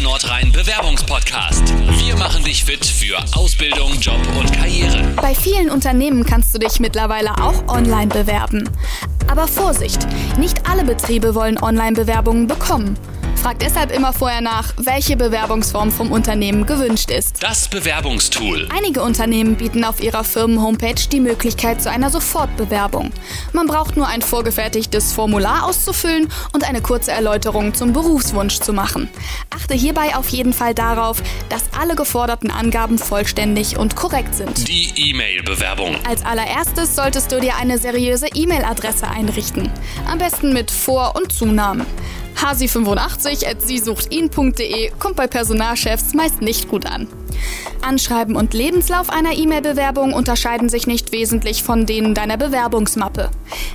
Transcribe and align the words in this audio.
Nordrhein 0.00 0.50
Bewerbungspodcast. 0.52 1.74
Wir 1.98 2.16
machen 2.16 2.44
dich 2.44 2.64
fit 2.64 2.84
für 2.84 3.18
Ausbildung, 3.36 3.98
Job 4.00 4.20
und 4.38 4.52
Karriere. 4.52 5.02
Bei 5.16 5.34
vielen 5.34 5.70
Unternehmen 5.70 6.24
kannst 6.24 6.54
du 6.54 6.58
dich 6.58 6.80
mittlerweile 6.80 7.32
auch 7.42 7.68
online 7.68 8.06
bewerben. 8.06 8.68
Aber 9.30 9.46
Vorsicht, 9.46 10.06
nicht 10.38 10.68
alle 10.68 10.84
Betriebe 10.84 11.34
wollen 11.34 11.62
Online-Bewerbungen 11.62 12.46
bekommen. 12.46 12.96
Frag 13.42 13.58
deshalb 13.58 13.90
immer 13.90 14.12
vorher 14.12 14.40
nach, 14.40 14.72
welche 14.76 15.16
Bewerbungsform 15.16 15.90
vom 15.90 16.12
Unternehmen 16.12 16.64
gewünscht 16.64 17.10
ist. 17.10 17.42
Das 17.42 17.66
Bewerbungstool. 17.66 18.68
Einige 18.72 19.02
Unternehmen 19.02 19.56
bieten 19.56 19.82
auf 19.82 20.00
ihrer 20.00 20.22
Firmen-Homepage 20.22 21.08
die 21.10 21.18
Möglichkeit 21.18 21.82
zu 21.82 21.90
einer 21.90 22.08
Sofortbewerbung. 22.08 23.10
Man 23.52 23.66
braucht 23.66 23.96
nur 23.96 24.06
ein 24.06 24.22
vorgefertigtes 24.22 25.12
Formular 25.12 25.66
auszufüllen 25.66 26.28
und 26.52 26.62
eine 26.62 26.82
kurze 26.82 27.10
Erläuterung 27.10 27.74
zum 27.74 27.92
Berufswunsch 27.92 28.60
zu 28.60 28.72
machen. 28.72 29.10
Achte 29.50 29.74
hierbei 29.74 30.14
auf 30.14 30.28
jeden 30.28 30.52
Fall 30.52 30.72
darauf, 30.72 31.20
dass 31.48 31.64
alle 31.76 31.96
geforderten 31.96 32.52
Angaben 32.52 32.96
vollständig 32.96 33.76
und 33.76 33.96
korrekt 33.96 34.36
sind. 34.36 34.68
Die 34.68 34.92
E-Mail-Bewerbung. 34.94 35.96
Als 36.08 36.24
allererstes 36.24 36.94
solltest 36.94 37.32
du 37.32 37.40
dir 37.40 37.56
eine 37.56 37.78
seriöse 37.78 38.28
E-Mail-Adresse 38.32 39.08
einrichten. 39.08 39.68
Am 40.06 40.18
besten 40.18 40.52
mit 40.52 40.70
Vor- 40.70 41.16
und 41.16 41.32
Zunamen. 41.32 41.86
Hasi85 42.36 43.46
at 43.46 44.98
kommt 44.98 45.16
bei 45.16 45.26
Personalchefs 45.26 46.14
meist 46.14 46.42
nicht 46.42 46.68
gut 46.68 46.86
an. 46.86 47.06
Anschreiben 47.82 48.36
und 48.36 48.54
Lebenslauf 48.54 49.10
einer 49.10 49.32
E-Mail-Bewerbung 49.32 50.12
unterscheiden 50.12 50.68
sich 50.68 50.86
nicht 50.86 51.12
wesentlich 51.12 51.62
von 51.62 51.86
denen 51.86 52.14
deiner 52.14 52.36
Bewerbungsmappe. 52.36 53.30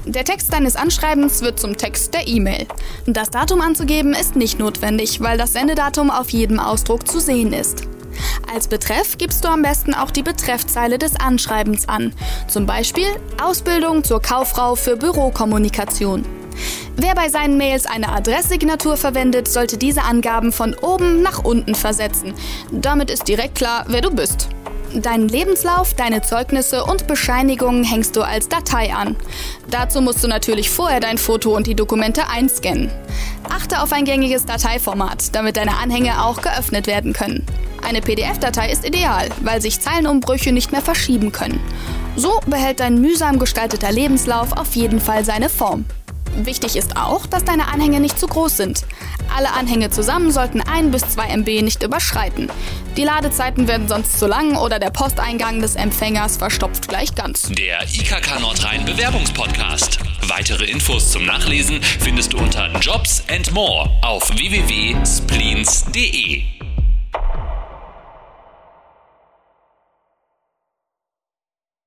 Der 0.06 0.24
Text 0.24 0.54
deines 0.54 0.76
Anschreibens 0.76 1.42
wird 1.42 1.60
zum 1.60 1.78
Text 1.78 2.14
der 2.14 2.28
E-Mail. 2.28 2.68
Das 3.06 3.30
Datum 3.30 3.62
anzugeben 3.62 4.14
ist 4.14 4.36
nicht 4.36 4.60
notwendig, 4.60 5.22
weil 5.22 5.38
das 5.38 5.54
Sendedatum 5.54 6.10
auf 6.10 6.30
jedem 6.30 6.60
Ausdruck 6.60 7.08
zu 7.08 7.20
sehen 7.20 7.54
ist. 7.54 7.84
Als 8.52 8.68
Betreff 8.68 9.18
gibst 9.18 9.44
du 9.44 9.50
am 9.50 9.62
besten 9.62 9.94
auch 9.94 10.12
die 10.12 10.24
Betreffzeile 10.24 10.98
des 10.98 11.20
Anschreibens 11.20 11.88
an. 11.88 12.14
Zum 12.48 12.66
Beispiel 12.66 13.08
Ausbildung 13.42 14.04
zur 14.04 14.22
Kauffrau 14.22 14.76
für 14.76 14.96
Bürokommunikation. 14.96 16.24
Wer 17.00 17.14
bei 17.14 17.30
seinen 17.30 17.58
Mails 17.58 17.86
eine 17.86 18.10
Adresssignatur 18.10 18.98
verwendet, 18.98 19.48
sollte 19.48 19.78
diese 19.78 20.02
Angaben 20.02 20.52
von 20.52 20.74
oben 20.74 21.22
nach 21.22 21.44
unten 21.44 21.76
versetzen. 21.76 22.34
Damit 22.72 23.12
ist 23.12 23.28
direkt 23.28 23.54
klar, 23.54 23.86
wer 23.88 24.02
du 24.02 24.10
bist. 24.10 24.50
Deinen 24.96 25.28
Lebenslauf, 25.28 25.94
deine 25.94 26.24
Zeugnisse 26.24 26.84
und 26.84 27.06
Bescheinigungen 27.06 27.84
hängst 27.84 28.16
du 28.16 28.24
als 28.24 28.50
Datei 28.50 28.96
an. 28.96 29.16
Dazu 29.70 30.02
musst 30.02 30.24
du 30.24 30.28
natürlich 30.28 30.72
vorher 30.72 31.00
dein 31.00 31.20
Foto 31.20 31.56
und 31.56 31.68
die 31.68 31.76
Dokumente 31.76 32.30
einscannen. 32.30 32.90
Achte 33.48 33.80
auf 33.84 33.94
ein 33.94 34.06
gängiges 34.06 34.46
Dateiformat, 34.46 35.36
damit 35.36 35.58
deine 35.58 35.78
Anhänge 35.78 36.24
auch 36.26 36.42
geöffnet 36.42 36.88
werden 36.88 37.14
können. 37.14 37.46
Eine 37.88 38.02
PDF-Datei 38.02 38.72
ist 38.72 38.84
ideal, 38.84 39.30
weil 39.42 39.62
sich 39.62 39.80
Zeilenumbrüche 39.80 40.52
nicht 40.52 40.72
mehr 40.72 40.82
verschieben 40.82 41.32
können. 41.32 41.60
So 42.16 42.40
behält 42.48 42.80
dein 42.80 43.00
mühsam 43.00 43.38
gestalteter 43.38 43.92
Lebenslauf 43.92 44.54
auf 44.54 44.74
jeden 44.74 45.00
Fall 45.00 45.24
seine 45.24 45.50
Form. 45.50 45.86
Wichtig 46.46 46.76
ist 46.76 46.98
auch, 46.98 47.26
dass 47.26 47.46
deine 47.46 47.68
Anhänge 47.68 48.00
nicht 48.00 48.20
zu 48.20 48.28
groß 48.28 48.58
sind. 48.58 48.84
Alle 49.36 49.52
Anhänge 49.54 49.90
zusammen 49.90 50.32
sollten 50.32 50.62
1 50.62 50.92
bis 50.92 51.02
2 51.10 51.30
MB 51.38 51.64
nicht 51.64 51.82
überschreiten. 51.84 52.52
Die 52.96 53.04
Ladezeiten 53.04 53.68
werden 53.68 53.88
sonst 53.88 54.20
zu 54.20 54.28
lang 54.28 54.56
oder 54.56 54.78
der 54.80 54.92
Posteingang 54.92 55.62
des 55.62 55.76
Empfängers 55.76 56.38
verstopft 56.38 56.88
gleich 56.88 57.16
ganz. 57.16 57.50
Der 57.50 57.82
IKK 57.84 58.40
Nordrhein 58.40 58.86
Bewerbungspodcast. 58.86 59.98
Weitere 60.28 60.66
Infos 60.66 61.12
zum 61.12 61.26
Nachlesen 61.26 61.82
findest 61.82 62.34
du 62.34 62.38
unter 62.38 62.72
Jobs 62.80 63.24
and 63.30 63.52
More 63.54 63.90
auf 64.02 64.30
www.spleens.de. 64.30 66.57